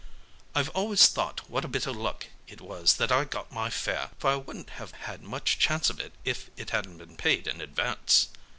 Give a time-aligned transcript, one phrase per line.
[0.55, 4.09] I've always thought what a bit o' luck it was that I got my fare,
[4.17, 7.61] for I wouldn't have had much chance of it if it hadn't been paid in
[7.61, 8.29] advance."